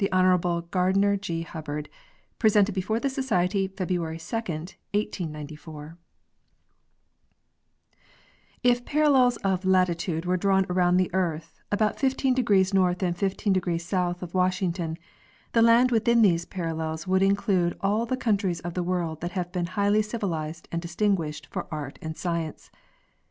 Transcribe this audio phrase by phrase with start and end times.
[0.11, 1.43] HONORABLE GARDINER G.
[1.43, 1.87] HUBBARD
[2.39, 5.95] (Presented before the Society February 2, 1894)
[8.63, 13.53] If parallels of latitude were drawn around the earth about fifteen degrees north and fifteen
[13.53, 14.97] degrees south of Washington,
[15.51, 19.51] the land within these parallels would include all the countries of the world that have
[19.51, 22.71] been highly civilized and distinguished for art and science.